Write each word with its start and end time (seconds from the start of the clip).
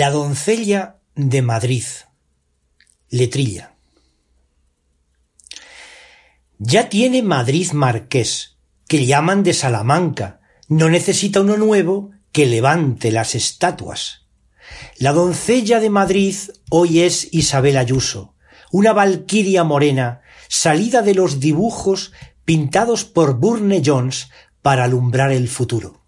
La 0.00 0.08
doncella 0.08 0.96
de 1.14 1.42
Madrid. 1.42 1.84
Letrilla. 3.10 3.74
Ya 6.58 6.88
tiene 6.88 7.20
Madrid 7.22 7.72
marqués, 7.72 8.56
que 8.88 9.04
llaman 9.04 9.42
de 9.42 9.52
Salamanca. 9.52 10.40
No 10.68 10.88
necesita 10.88 11.42
uno 11.42 11.58
nuevo 11.58 12.12
que 12.32 12.46
levante 12.46 13.12
las 13.12 13.34
estatuas. 13.34 14.22
La 14.96 15.12
doncella 15.12 15.80
de 15.80 15.90
Madrid 15.90 16.34
hoy 16.70 17.00
es 17.00 17.28
Isabel 17.30 17.76
Ayuso, 17.76 18.34
una 18.72 18.94
valquiria 18.94 19.64
morena, 19.64 20.22
salida 20.48 21.02
de 21.02 21.14
los 21.14 21.40
dibujos 21.40 22.12
pintados 22.46 23.04
por 23.04 23.34
Burne 23.34 23.82
Jones 23.84 24.30
para 24.62 24.84
alumbrar 24.84 25.30
el 25.30 25.46
futuro. 25.46 26.00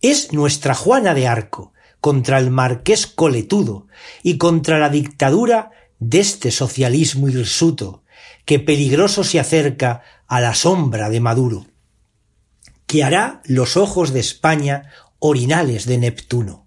Es 0.00 0.32
nuestra 0.32 0.74
Juana 0.74 1.12
de 1.12 1.28
Arco, 1.28 1.73
contra 2.04 2.38
el 2.38 2.50
marqués 2.50 3.06
coletudo 3.06 3.86
y 4.22 4.36
contra 4.36 4.78
la 4.78 4.90
dictadura 4.90 5.70
de 6.00 6.20
este 6.20 6.50
socialismo 6.50 7.30
hirsuto 7.30 8.02
que 8.44 8.58
peligroso 8.58 9.24
se 9.24 9.40
acerca 9.40 10.02
a 10.26 10.42
la 10.42 10.54
sombra 10.54 11.08
de 11.08 11.20
Maduro, 11.20 11.64
que 12.86 13.04
hará 13.04 13.40
los 13.46 13.78
ojos 13.78 14.12
de 14.12 14.20
España 14.20 14.90
orinales 15.18 15.86
de 15.86 15.96
Neptuno. 15.96 16.66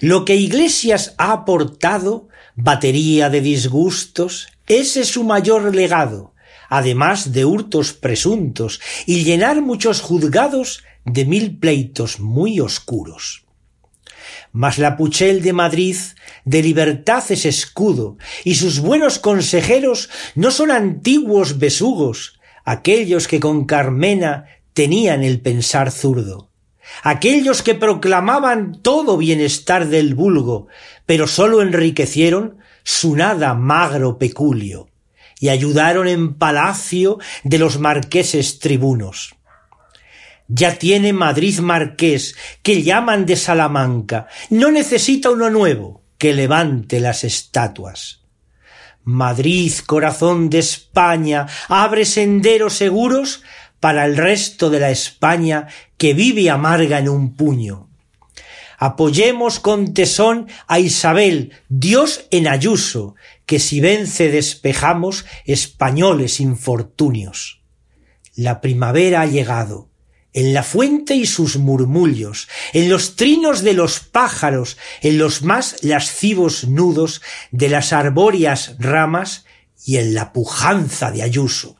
Lo 0.00 0.24
que 0.24 0.34
Iglesias 0.34 1.14
ha 1.16 1.30
aportado, 1.30 2.26
batería 2.56 3.30
de 3.30 3.40
disgustos, 3.40 4.48
ese 4.66 5.02
es 5.02 5.10
su 5.10 5.22
mayor 5.22 5.72
legado, 5.72 6.34
además 6.68 7.30
de 7.30 7.44
hurtos 7.44 7.92
presuntos 7.92 8.80
y 9.06 9.22
llenar 9.22 9.62
muchos 9.62 10.00
juzgados 10.00 10.82
de 11.04 11.24
mil 11.24 11.56
pleitos 11.56 12.18
muy 12.18 12.58
oscuros. 12.58 13.43
Mas 14.56 14.78
la 14.78 14.96
Puchel 14.96 15.42
de 15.42 15.52
Madrid 15.52 15.96
de 16.44 16.62
libertad 16.62 17.24
es 17.30 17.44
escudo, 17.44 18.18
y 18.44 18.54
sus 18.54 18.78
buenos 18.78 19.18
consejeros 19.18 20.10
no 20.36 20.52
son 20.52 20.70
antiguos 20.70 21.58
besugos, 21.58 22.38
aquellos 22.64 23.26
que 23.26 23.40
con 23.40 23.64
Carmena 23.64 24.46
tenían 24.72 25.24
el 25.24 25.40
pensar 25.40 25.90
zurdo, 25.90 26.52
aquellos 27.02 27.62
que 27.62 27.74
proclamaban 27.74 28.80
todo 28.80 29.16
bienestar 29.16 29.88
del 29.88 30.14
vulgo, 30.14 30.68
pero 31.04 31.26
sólo 31.26 31.60
enriquecieron 31.60 32.58
su 32.84 33.16
nada 33.16 33.54
magro 33.54 34.18
peculio, 34.18 34.88
y 35.40 35.48
ayudaron 35.48 36.06
en 36.06 36.34
palacio 36.34 37.18
de 37.42 37.58
los 37.58 37.80
marqueses 37.80 38.60
tribunos. 38.60 39.34
Ya 40.48 40.78
tiene 40.78 41.12
Madrid 41.12 41.58
marqués, 41.60 42.36
que 42.62 42.82
llaman 42.82 43.24
de 43.24 43.36
Salamanca. 43.36 44.28
No 44.50 44.70
necesita 44.70 45.30
uno 45.30 45.48
nuevo 45.50 46.02
que 46.18 46.34
levante 46.34 47.00
las 47.00 47.24
estatuas. 47.24 48.20
Madrid, 49.04 49.72
corazón 49.86 50.48
de 50.50 50.60
España, 50.60 51.46
abre 51.68 52.04
senderos 52.04 52.74
seguros 52.74 53.42
para 53.80 54.06
el 54.06 54.16
resto 54.16 54.70
de 54.70 54.80
la 54.80 54.90
España 54.90 55.66
que 55.98 56.14
vive 56.14 56.48
amarga 56.48 56.98
en 56.98 57.08
un 57.08 57.34
puño. 57.36 57.90
Apoyemos 58.78 59.60
con 59.60 59.94
tesón 59.94 60.48
a 60.66 60.78
Isabel, 60.78 61.52
Dios 61.68 62.26
en 62.30 62.48
Ayuso, 62.48 63.14
que 63.46 63.58
si 63.58 63.80
vence 63.80 64.30
despejamos 64.30 65.26
españoles 65.44 66.40
infortunios. 66.40 67.60
La 68.34 68.60
primavera 68.60 69.20
ha 69.20 69.26
llegado 69.26 69.90
en 70.34 70.52
la 70.52 70.64
fuente 70.64 71.14
y 71.14 71.26
sus 71.26 71.56
murmullos, 71.56 72.48
en 72.72 72.90
los 72.90 73.16
trinos 73.16 73.62
de 73.62 73.72
los 73.72 74.00
pájaros, 74.00 74.76
en 75.00 75.16
los 75.16 75.42
más 75.42 75.82
lascivos 75.82 76.66
nudos 76.66 77.22
de 77.52 77.68
las 77.68 77.92
arbóreas 77.92 78.74
ramas 78.78 79.46
y 79.86 79.96
en 79.96 80.12
la 80.12 80.32
pujanza 80.32 81.12
de 81.12 81.22
Ayuso. 81.22 81.76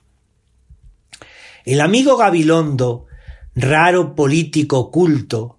El 1.64 1.80
amigo 1.80 2.16
Gabilondo, 2.16 3.06
raro 3.56 4.14
político 4.14 4.90
culto, 4.90 5.58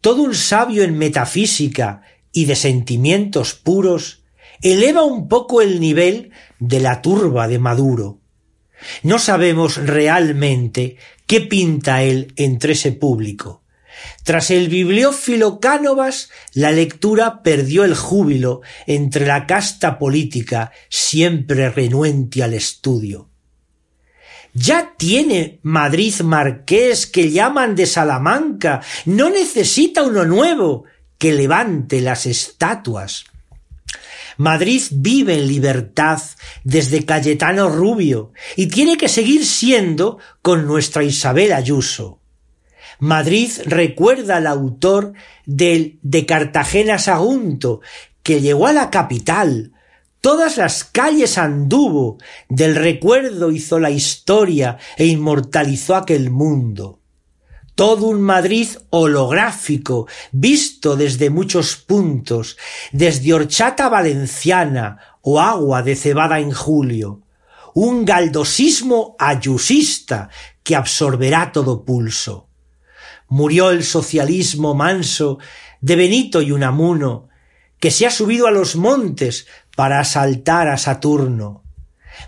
todo 0.00 0.22
un 0.22 0.34
sabio 0.34 0.82
en 0.82 0.98
metafísica 0.98 2.02
y 2.32 2.46
de 2.46 2.56
sentimientos 2.56 3.54
puros, 3.54 4.24
eleva 4.62 5.04
un 5.04 5.28
poco 5.28 5.62
el 5.62 5.78
nivel 5.78 6.32
de 6.58 6.80
la 6.80 7.02
turba 7.02 7.46
de 7.46 7.58
Maduro. 7.60 8.21
No 9.02 9.18
sabemos 9.18 9.76
realmente 9.76 10.96
¿Qué 11.32 11.40
pinta 11.40 12.02
él 12.02 12.34
entre 12.36 12.74
ese 12.74 12.92
público? 12.92 13.62
Tras 14.22 14.50
el 14.50 14.68
bibliófilo 14.68 15.60
Cánovas, 15.60 16.28
la 16.52 16.72
lectura 16.72 17.42
perdió 17.42 17.84
el 17.84 17.94
júbilo 17.94 18.60
entre 18.86 19.26
la 19.26 19.46
casta 19.46 19.98
política, 19.98 20.72
siempre 20.90 21.70
renuente 21.70 22.42
al 22.42 22.52
estudio. 22.52 23.30
Ya 24.52 24.92
tiene 24.98 25.58
Madrid 25.62 26.20
marqués 26.20 27.06
que 27.06 27.30
llaman 27.30 27.76
de 27.76 27.86
Salamanca, 27.86 28.82
no 29.06 29.30
necesita 29.30 30.02
uno 30.02 30.26
nuevo 30.26 30.84
que 31.16 31.32
levante 31.32 32.02
las 32.02 32.26
estatuas. 32.26 33.24
Madrid 34.42 34.82
vive 34.90 35.34
en 35.34 35.46
libertad 35.46 36.20
desde 36.64 37.04
Cayetano 37.04 37.68
Rubio 37.68 38.32
y 38.56 38.66
tiene 38.66 38.96
que 38.96 39.08
seguir 39.08 39.46
siendo 39.46 40.18
con 40.42 40.66
nuestra 40.66 41.04
Isabel 41.04 41.52
Ayuso. 41.52 42.18
Madrid 42.98 43.52
recuerda 43.66 44.38
al 44.38 44.48
autor 44.48 45.12
del 45.46 46.00
de 46.02 46.26
Cartagena 46.26 46.98
Sagunto, 46.98 47.82
que 48.24 48.40
llegó 48.40 48.66
a 48.66 48.72
la 48.72 48.90
capital, 48.90 49.74
todas 50.20 50.56
las 50.56 50.82
calles 50.82 51.38
anduvo, 51.38 52.18
del 52.48 52.74
recuerdo 52.74 53.52
hizo 53.52 53.78
la 53.78 53.90
historia 53.90 54.76
e 54.96 55.06
inmortalizó 55.06 55.94
aquel 55.94 56.30
mundo 56.30 57.01
todo 57.74 58.06
un 58.06 58.20
Madrid 58.20 58.68
holográfico, 58.90 60.06
visto 60.30 60.96
desde 60.96 61.30
muchos 61.30 61.76
puntos, 61.76 62.56
desde 62.92 63.32
horchata 63.32 63.88
valenciana 63.88 64.98
o 65.22 65.40
agua 65.40 65.82
de 65.82 65.96
cebada 65.96 66.40
en 66.40 66.52
julio, 66.52 67.22
un 67.74 68.04
galdosismo 68.04 69.16
ayusista 69.18 70.28
que 70.62 70.76
absorberá 70.76 71.52
todo 71.52 71.84
pulso. 71.84 72.48
Murió 73.28 73.70
el 73.70 73.82
socialismo 73.82 74.74
manso 74.74 75.38
de 75.80 75.96
Benito 75.96 76.42
y 76.42 76.52
Unamuno, 76.52 77.28
que 77.80 77.90
se 77.90 78.06
ha 78.06 78.10
subido 78.10 78.46
a 78.46 78.50
los 78.50 78.76
montes 78.76 79.46
para 79.74 80.00
asaltar 80.00 80.68
a 80.68 80.76
Saturno. 80.76 81.61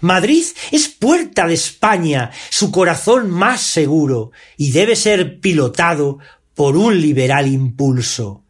Madrid 0.00 0.44
es 0.71 0.88
puerta 0.88 1.47
de 1.47 1.55
España, 1.55 2.31
su 2.50 2.71
corazón 2.71 3.31
más 3.31 3.60
seguro, 3.60 4.32
y 4.56 4.72
debe 4.72 4.97
ser 4.97 5.41
pilotado 5.41 6.19
por 6.55 6.77
un 6.77 7.00
liberal 7.00 7.47
impulso. 7.47 8.44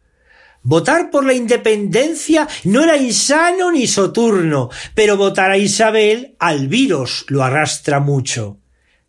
Votar 0.61 1.11
por 1.11 1.25
la 1.25 1.33
independencia 1.33 2.47
no 2.63 2.83
era 2.83 2.97
insano 2.97 3.71
ni 3.71 3.85
soturno, 3.87 4.69
pero 4.95 5.15
votar 5.15 5.51
a 5.51 5.57
Isabel 5.57 6.35
al 6.39 6.67
virus 6.67 7.25
lo 7.27 7.43
arrastra 7.43 7.99
mucho. 7.99 8.57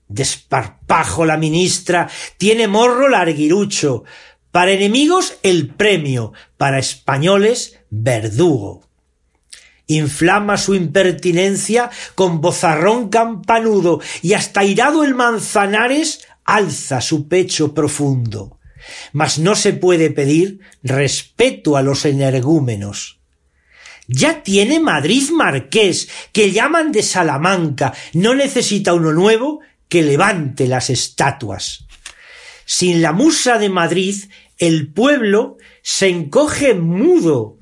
Desparpajo 0.09 1.25
la 1.25 1.37
ministra, 1.37 2.09
tiene 2.37 2.69
morro 2.69 3.09
larguirucho. 3.09 4.05
Para 4.51 4.73
enemigos 4.73 5.39
el 5.43 5.69
premio, 5.69 6.33
para 6.57 6.79
españoles 6.79 7.79
verdugo 7.91 8.86
inflama 9.87 10.57
su 10.57 10.75
impertinencia 10.75 11.91
con 12.15 12.41
bozarrón 12.41 13.09
campanudo 13.09 14.01
y 14.23 14.35
hasta 14.35 14.65
irado 14.65 15.05
el 15.05 15.15
Manzanares 15.15 16.27
alza 16.45 17.01
su 17.01 17.29
pecho 17.29 17.75
profundo. 17.75 18.59
Mas 19.13 19.39
no 19.39 19.55
se 19.55 19.73
puede 19.73 20.11
pedir 20.11 20.61
respeto 20.83 21.77
a 21.77 21.83
los 21.83 22.05
energúmenos. 22.05 23.19
Ya 24.09 24.45
tiene 24.45 24.79
Madrid 24.79 25.31
marqués, 25.31 26.09
que 26.33 26.53
llaman 26.53 26.93
de 26.93 27.03
Salamanca, 27.03 27.93
no 28.13 28.35
necesita 28.37 28.95
uno 28.95 29.13
nuevo 29.13 29.61
que 29.89 30.03
levante 30.03 30.69
las 30.69 30.91
estatuas. 30.91 31.87
Sin 32.65 33.03
la 33.03 33.13
musa 33.13 33.59
de 33.59 33.69
Madrid, 33.69 34.17
el 34.59 34.93
pueblo 34.93 35.57
se 35.83 36.09
encoge 36.09 36.75
mudo 36.75 37.56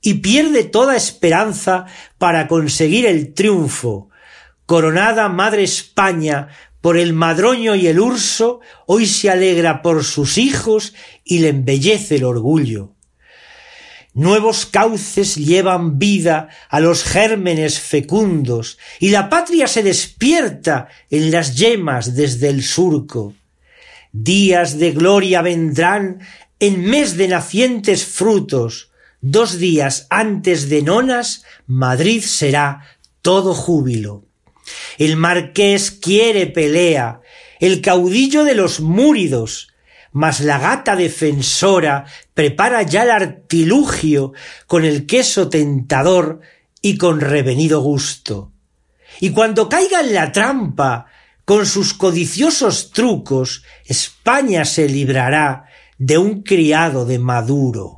y 0.00 0.14
pierde 0.14 0.64
toda 0.64 0.96
esperanza 0.96 1.86
para 2.18 2.48
conseguir 2.48 3.06
el 3.06 3.34
triunfo. 3.34 4.10
Coronada 4.66 5.28
Madre 5.28 5.64
España 5.64 6.48
por 6.80 6.96
el 6.96 7.12
madroño 7.12 7.74
y 7.74 7.86
el 7.88 7.98
urso, 7.98 8.60
hoy 8.86 9.06
se 9.06 9.30
alegra 9.30 9.82
por 9.82 10.04
sus 10.04 10.38
hijos 10.38 10.94
y 11.24 11.40
le 11.40 11.48
embellece 11.48 12.16
el 12.16 12.24
orgullo. 12.24 12.94
Nuevos 14.14 14.66
cauces 14.66 15.36
llevan 15.36 15.98
vida 15.98 16.48
a 16.68 16.80
los 16.80 17.04
gérmenes 17.04 17.78
fecundos, 17.78 18.78
y 18.98 19.10
la 19.10 19.28
patria 19.28 19.68
se 19.68 19.82
despierta 19.82 20.88
en 21.10 21.30
las 21.30 21.56
yemas 21.56 22.16
desde 22.16 22.48
el 22.48 22.62
surco. 22.62 23.34
Días 24.12 24.78
de 24.78 24.92
gloria 24.92 25.42
vendrán 25.42 26.20
en 26.58 26.84
mes 26.84 27.16
de 27.16 27.28
nacientes 27.28 28.04
frutos, 28.04 28.87
dos 29.20 29.58
días 29.58 30.06
antes 30.10 30.68
de 30.68 30.82
nonas, 30.82 31.44
Madrid 31.66 32.22
será 32.22 32.86
todo 33.22 33.54
júbilo. 33.54 34.24
El 34.98 35.16
marqués 35.16 35.90
quiere 35.90 36.46
pelea, 36.46 37.20
el 37.60 37.80
caudillo 37.80 38.44
de 38.44 38.54
los 38.54 38.80
múridos, 38.80 39.68
mas 40.12 40.40
la 40.40 40.58
gata 40.58 40.96
defensora 40.96 42.06
prepara 42.34 42.82
ya 42.82 43.02
el 43.02 43.10
artilugio 43.10 44.32
con 44.66 44.84
el 44.84 45.06
queso 45.06 45.48
tentador 45.48 46.40
y 46.80 46.96
con 46.96 47.20
revenido 47.20 47.80
gusto. 47.80 48.52
Y 49.20 49.30
cuando 49.30 49.68
caiga 49.68 50.00
en 50.00 50.14
la 50.14 50.32
trampa, 50.32 51.06
con 51.44 51.66
sus 51.66 51.94
codiciosos 51.94 52.90
trucos, 52.90 53.64
España 53.86 54.64
se 54.64 54.88
librará 54.88 55.64
de 55.96 56.18
un 56.18 56.42
criado 56.42 57.06
de 57.06 57.18
Maduro. 57.18 57.97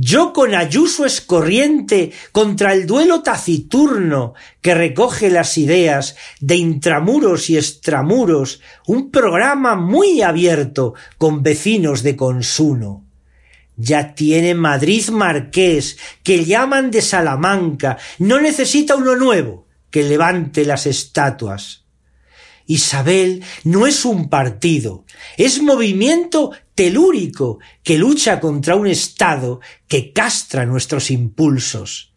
Yo 0.00 0.32
con 0.32 0.54
Ayuso 0.54 1.04
es 1.06 1.20
corriente 1.20 2.12
contra 2.30 2.72
el 2.72 2.86
duelo 2.86 3.20
taciturno 3.20 4.34
que 4.60 4.72
recoge 4.72 5.28
las 5.28 5.58
ideas 5.58 6.14
de 6.38 6.54
intramuros 6.54 7.50
y 7.50 7.56
extramuros, 7.56 8.60
un 8.86 9.10
programa 9.10 9.74
muy 9.74 10.22
abierto 10.22 10.94
con 11.18 11.42
vecinos 11.42 12.04
de 12.04 12.14
consuno. 12.14 13.08
Ya 13.76 14.14
tiene 14.14 14.54
Madrid 14.54 15.08
Marqués, 15.08 15.98
que 16.22 16.44
llaman 16.44 16.92
de 16.92 17.02
Salamanca, 17.02 17.98
no 18.20 18.40
necesita 18.40 18.94
uno 18.94 19.16
nuevo 19.16 19.66
que 19.90 20.04
levante 20.04 20.64
las 20.64 20.86
estatuas. 20.86 21.86
Isabel 22.66 23.42
no 23.64 23.88
es 23.88 24.04
un 24.04 24.28
partido, 24.28 25.04
es 25.36 25.62
movimiento 25.62 26.52
telúrico 26.74 27.58
que 27.82 27.98
lucha 27.98 28.40
contra 28.40 28.76
un 28.76 28.86
Estado 28.86 29.60
que 29.86 30.12
castra 30.12 30.66
nuestros 30.66 31.10
impulsos. 31.10 32.12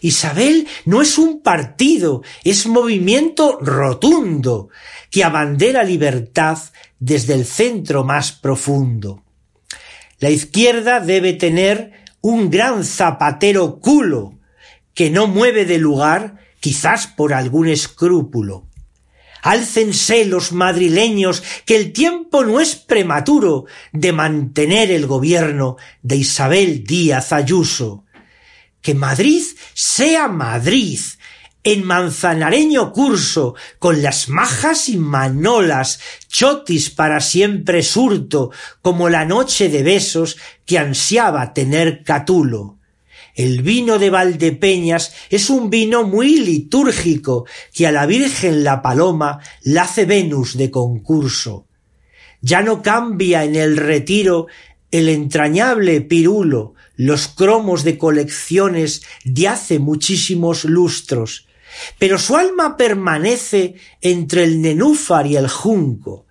Isabel 0.00 0.66
no 0.84 1.02
es 1.02 1.18
un 1.18 1.42
partido, 1.42 2.22
es 2.42 2.66
movimiento 2.66 3.58
rotundo 3.60 4.68
que 5.10 5.24
abandera 5.24 5.82
libertad 5.82 6.58
desde 6.98 7.34
el 7.34 7.44
centro 7.44 8.04
más 8.04 8.32
profundo. 8.32 9.22
La 10.20 10.30
izquierda 10.30 11.00
debe 11.00 11.34
tener 11.34 11.92
un 12.20 12.50
gran 12.50 12.84
zapatero 12.84 13.80
culo 13.80 14.38
que 14.94 15.10
no 15.10 15.26
mueve 15.26 15.64
de 15.64 15.78
lugar 15.78 16.38
quizás 16.60 17.06
por 17.06 17.34
algún 17.34 17.68
escrúpulo. 17.68 18.66
Álcense 19.44 20.24
los 20.24 20.52
madrileños, 20.52 21.42
que 21.66 21.76
el 21.76 21.92
tiempo 21.92 22.44
no 22.44 22.60
es 22.60 22.76
prematuro 22.76 23.66
de 23.92 24.10
mantener 24.10 24.90
el 24.90 25.06
gobierno 25.06 25.76
de 26.02 26.16
Isabel 26.16 26.82
Díaz 26.82 27.30
Ayuso. 27.30 28.06
Que 28.80 28.94
Madrid 28.94 29.42
sea 29.74 30.28
Madrid, 30.28 30.98
en 31.62 31.84
manzanareño 31.84 32.90
curso, 32.90 33.54
con 33.78 34.02
las 34.02 34.30
majas 34.30 34.88
y 34.88 34.96
manolas, 34.96 36.00
chotis 36.26 36.88
para 36.88 37.20
siempre 37.20 37.82
surto, 37.82 38.50
como 38.80 39.10
la 39.10 39.26
noche 39.26 39.68
de 39.68 39.82
besos 39.82 40.38
que 40.64 40.78
ansiaba 40.78 41.52
tener 41.52 42.02
Catulo. 42.02 42.78
El 43.34 43.62
vino 43.62 43.98
de 43.98 44.10
Valdepeñas 44.10 45.12
es 45.28 45.50
un 45.50 45.68
vino 45.68 46.04
muy 46.04 46.38
litúrgico 46.38 47.46
que 47.72 47.86
a 47.86 47.92
la 47.92 48.06
Virgen 48.06 48.62
la 48.62 48.80
Paloma 48.80 49.40
la 49.62 49.82
hace 49.82 50.04
Venus 50.04 50.56
de 50.56 50.70
concurso. 50.70 51.66
Ya 52.40 52.62
no 52.62 52.82
cambia 52.82 53.44
en 53.44 53.56
el 53.56 53.76
retiro 53.76 54.46
el 54.92 55.08
entrañable 55.08 56.00
pirulo, 56.02 56.74
los 56.94 57.26
cromos 57.26 57.82
de 57.82 57.98
colecciones 57.98 59.02
de 59.24 59.48
hace 59.48 59.80
muchísimos 59.80 60.64
lustros, 60.64 61.48
pero 61.98 62.18
su 62.18 62.36
alma 62.36 62.76
permanece 62.76 63.74
entre 64.00 64.44
el 64.44 64.62
nenúfar 64.62 65.26
y 65.26 65.36
el 65.36 65.48
junco. 65.48 66.26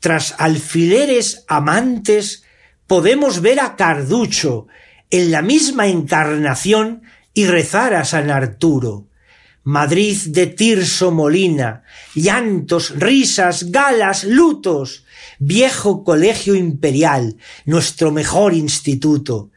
Tras 0.00 0.34
alfileres 0.38 1.44
amantes 1.48 2.44
podemos 2.86 3.42
ver 3.42 3.60
a 3.60 3.76
Carducho, 3.76 4.66
en 5.10 5.30
la 5.30 5.42
misma 5.42 5.86
encarnación 5.88 7.02
y 7.32 7.46
rezar 7.46 7.94
a 7.94 8.04
San 8.04 8.30
Arturo. 8.30 9.06
Madrid 9.64 10.18
de 10.26 10.46
Tirso 10.46 11.10
Molina, 11.10 11.84
llantos, 12.14 12.90
risas, 12.96 13.70
galas, 13.70 14.24
lutos, 14.24 15.04
viejo 15.38 16.04
colegio 16.04 16.54
imperial, 16.54 17.38
nuestro 17.64 18.12
mejor 18.12 18.52
instituto. 18.52 19.50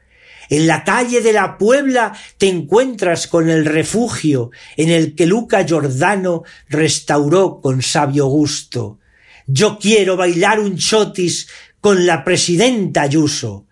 En 0.49 0.65
la 0.65 0.85
calle 0.85 1.19
de 1.19 1.33
la 1.33 1.57
Puebla 1.57 2.13
te 2.37 2.47
encuentras 2.47 3.27
con 3.27 3.49
el 3.49 3.65
refugio 3.65 4.51
en 4.77 4.89
el 4.91 5.13
que 5.13 5.25
Luca 5.25 5.65
Giordano 5.65 6.43
restauró 6.69 7.59
con 7.59 7.81
sabio 7.81 8.27
gusto. 8.27 8.99
Yo 9.45 9.77
quiero 9.77 10.15
bailar 10.15 10.61
un 10.61 10.77
chotis 10.77 11.49
con 11.81 12.05
la 12.05 12.23
presidenta 12.23 13.01
Ayuso 13.01 13.66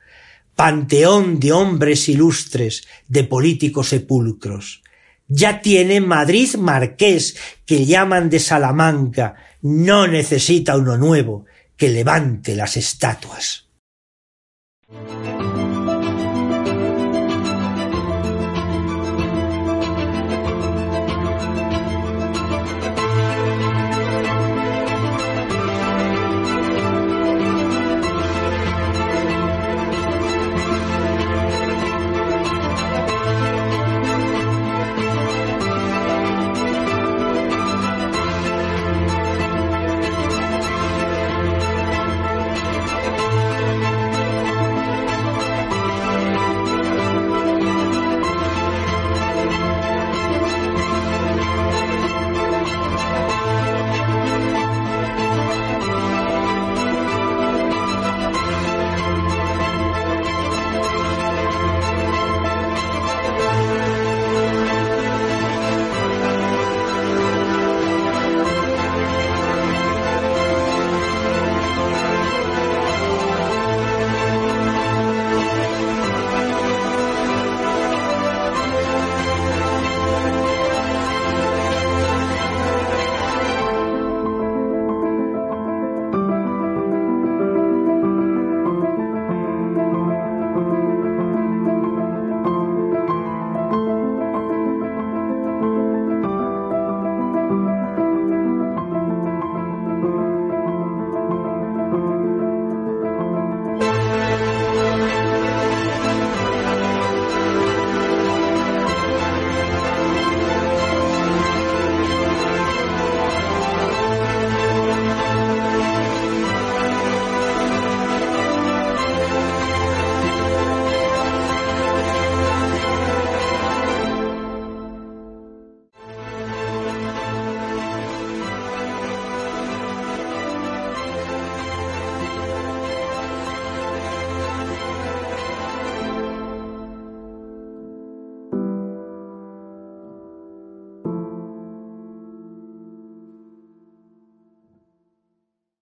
panteón 0.55 1.39
de 1.39 1.51
hombres 1.51 2.09
ilustres, 2.09 2.87
de 3.07 3.23
políticos 3.23 3.89
sepulcros. 3.89 4.81
Ya 5.27 5.61
tiene 5.61 6.01
Madrid 6.01 6.55
Marqués, 6.55 7.35
que 7.65 7.85
llaman 7.85 8.29
de 8.29 8.39
Salamanca, 8.39 9.35
no 9.61 10.07
necesita 10.07 10.77
uno 10.77 10.97
nuevo 10.97 11.45
que 11.75 11.89
levante 11.89 12.55
las 12.55 12.77
estatuas. 12.77 13.67